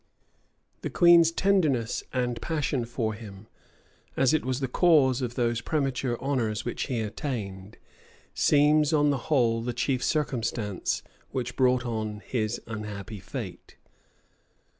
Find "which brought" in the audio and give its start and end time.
11.29-11.85